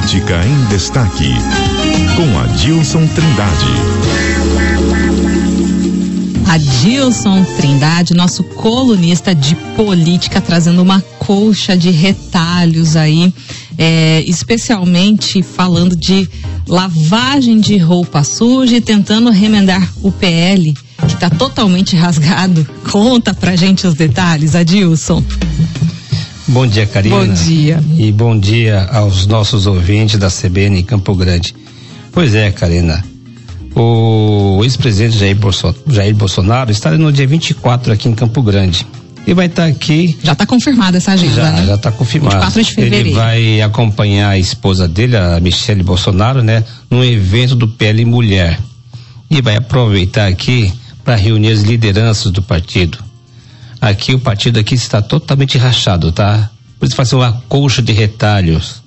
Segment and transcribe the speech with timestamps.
[0.00, 1.28] Política em Destaque,
[2.16, 3.66] com Adilson Trindade.
[6.48, 13.32] Adilson Trindade, nosso colunista de política, trazendo uma colcha de retalhos aí,
[13.76, 16.26] é, especialmente falando de
[16.66, 20.72] lavagem de roupa suja e tentando remendar o PL,
[21.06, 22.66] que está totalmente rasgado.
[22.90, 25.22] Conta pra gente os detalhes, Adilson.
[26.50, 27.16] Bom dia, Karina.
[27.16, 27.80] Bom dia.
[27.96, 31.54] E bom dia aos nossos ouvintes da CBN em Campo Grande.
[32.10, 33.04] Pois é, Karina.
[33.72, 38.84] O ex-presidente Jair, Bolso, Jair Bolsonaro está no dia 24 aqui em Campo Grande.
[39.24, 40.18] E vai estar tá aqui.
[40.24, 41.66] Já está confirmada essa agenda, já, né?
[41.66, 42.34] Já está confirmado.
[42.34, 43.08] 24 de fevereiro.
[43.10, 46.64] Ele vai acompanhar a esposa dele, a Michele Bolsonaro, né?
[46.90, 48.58] Num evento do PL Mulher.
[49.30, 50.72] E vai aproveitar aqui
[51.04, 53.09] para reunir as lideranças do partido
[53.80, 56.50] Aqui o partido aqui está totalmente rachado, tá?
[56.78, 58.82] Por isso faz uma colcha de retalhos.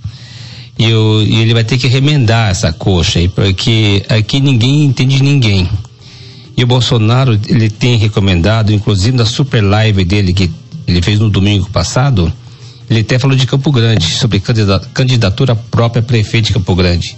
[0.77, 5.22] E, o, e ele vai ter que remendar essa coxa aí, porque aqui ninguém entende
[5.22, 5.69] ninguém.
[6.55, 10.50] E o Bolsonaro, ele tem recomendado, inclusive na super live dele que
[10.88, 12.31] ele fez no domingo passado,
[12.89, 14.41] ele até falou de Campo Grande, sobre
[14.94, 17.17] candidatura própria a prefeito de Campo Grande.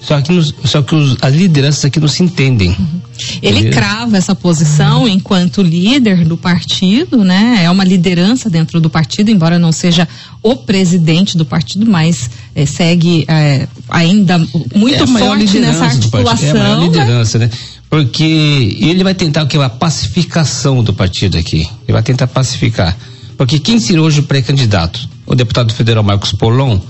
[0.00, 2.70] Só que, nos, só que os, as lideranças aqui não se entendem.
[2.70, 3.00] Uhum.
[3.42, 5.08] Ele crava essa posição uhum.
[5.08, 7.60] enquanto líder do partido, né?
[7.62, 10.08] É uma liderança dentro do partido, embora não seja
[10.42, 14.38] o presidente do partido, mas é, segue é, ainda
[14.74, 16.48] muito é forte nessa articulação.
[16.48, 16.86] É a maior né?
[16.86, 17.46] liderança, né?
[17.46, 17.52] né?
[17.88, 19.56] Porque ele vai tentar o que?
[19.56, 21.68] A pacificação do partido aqui.
[21.84, 22.96] Ele vai tentar pacificar.
[23.36, 25.08] Porque quem será hoje o pré-candidato?
[25.26, 26.80] O deputado federal Marcos Polon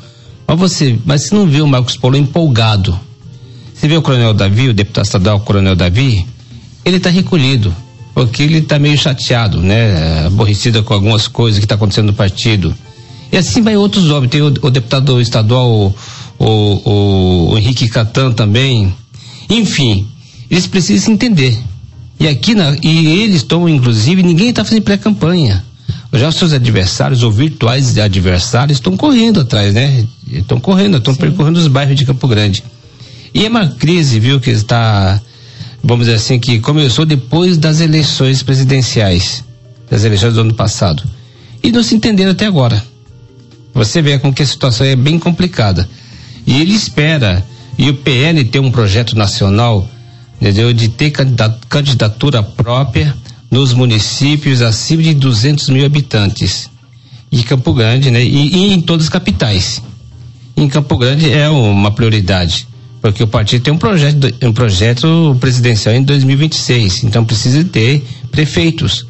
[0.47, 2.99] mas você, mas você não vê o Marcos Paulo empolgado.
[3.85, 6.25] Você vê o Coronel Davi, o deputado estadual Coronel Davi,
[6.87, 7.71] ele está recolhido,
[8.15, 10.25] porque ele está meio chateado, né?
[10.25, 12.75] Aborrecido com algumas coisas que está acontecendo no partido.
[13.31, 14.31] E assim vai outros homens.
[14.31, 15.95] Tem o, o deputado estadual,
[16.39, 18.91] o, o, o Henrique Catan também.
[19.51, 20.07] Enfim,
[20.51, 21.63] eles precisam se entender.
[22.19, 25.63] E aqui na, e eles estão, inclusive, ninguém está fazendo pré-campanha.
[26.11, 30.07] Já os seus adversários ou virtuais adversários estão correndo atrás, né?
[30.33, 32.65] Estão correndo, estão percorrendo os bairros de Campo Grande.
[33.35, 35.21] E é uma crise, viu, que está,
[35.83, 39.43] vamos dizer assim, que começou depois das eleições presidenciais,
[39.91, 41.03] das eleições do ano passado.
[41.61, 42.81] E não se entenderam até agora.
[43.75, 45.89] Você vê com que a situação é bem complicada.
[46.47, 47.45] E ele espera,
[47.77, 49.89] e o PL tem um projeto nacional,
[50.41, 51.11] entendeu, de ter
[51.69, 53.17] candidatura própria
[53.51, 56.71] nos municípios acima de 200 mil habitantes.
[57.33, 58.23] E Campo Grande, né?
[58.23, 59.83] E, e em todas as capitais.
[60.57, 62.69] Em Campo Grande é uma prioridade,
[63.05, 69.07] porque o partido tem um projeto, um projeto presidencial em 2026, então precisa ter prefeitos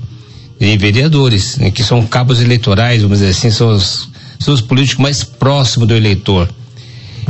[0.59, 4.09] e vereadores, né, que são cabos eleitorais, vamos dizer assim, são os,
[4.41, 6.51] são os políticos mais próximos do eleitor.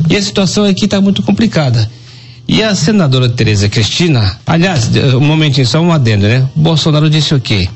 [0.09, 1.87] E a situação aqui está muito complicada.
[2.49, 6.49] E a senadora Tereza Cristina, aliás, um momentinho, só um adendo, né?
[6.57, 7.69] O Bolsonaro disse o quê?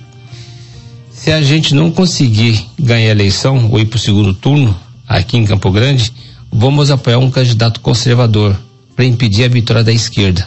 [1.12, 4.75] Se a gente não conseguir ganhar a eleição ou ir para o segundo turno,
[5.06, 6.10] aqui em Campo Grande,
[6.50, 8.56] vamos apoiar um candidato conservador
[8.98, 10.44] para impedir a vitória da esquerda.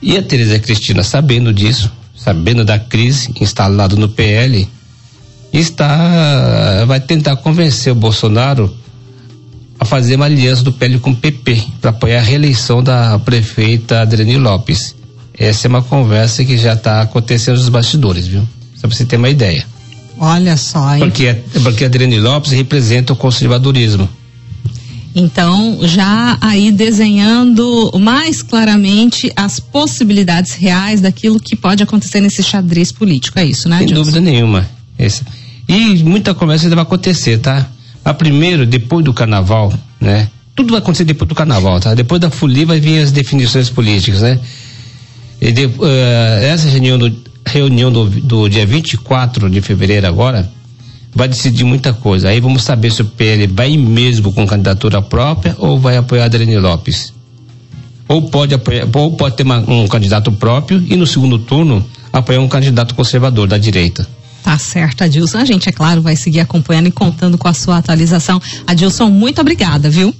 [0.00, 4.68] E a Tereza Cristina, sabendo disso, sabendo da crise instalada no PL,
[5.52, 8.72] está vai tentar convencer o Bolsonaro
[9.80, 14.02] a fazer uma aliança do PL com o PP para apoiar a reeleição da prefeita
[14.02, 14.94] Adriane Lopes.
[15.36, 18.48] Essa é uma conversa que já está acontecendo nos bastidores, viu?
[18.76, 19.66] Só para você ter uma ideia.
[20.16, 21.00] Olha só, hein?
[21.00, 24.08] Porque, porque a Adriane Lopes representa o conservadorismo.
[25.14, 32.92] Então, já aí desenhando mais claramente as possibilidades reais daquilo que pode acontecer nesse xadrez
[32.92, 33.78] político, é isso, né?
[33.78, 34.68] Sem dúvida nenhuma.
[34.98, 35.22] Esse.
[35.68, 37.66] E muita conversa ainda vai acontecer, tá?
[38.04, 40.28] A primeiro, depois do carnaval, né?
[40.54, 41.94] Tudo vai acontecer depois do carnaval, tá?
[41.94, 44.38] Depois da folia vai vir as definições políticas, né?
[45.40, 45.84] E de, uh,
[46.42, 47.16] essa reunião, do,
[47.46, 50.48] reunião do, do dia 24 de fevereiro agora
[51.14, 52.28] vai decidir muita coisa.
[52.28, 56.26] Aí vamos saber se o PL vai mesmo com candidatura própria ou vai apoiar a
[56.26, 57.12] Adriane Lopes.
[58.08, 62.40] Ou pode, apoiar, ou pode ter uma, um candidato próprio e no segundo turno apoiar
[62.40, 64.06] um candidato conservador da direita.
[64.42, 65.38] Tá certo, Adilson.
[65.38, 68.40] A gente, é claro, vai seguir acompanhando e contando com a sua atualização.
[68.66, 70.14] Adilson, muito obrigada, viu?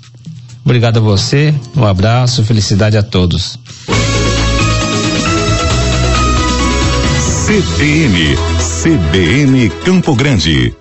[0.65, 3.59] Obrigado a você, um abraço, felicidade a todos.
[7.47, 8.37] CBN,
[8.83, 10.80] CBN Campo Grande.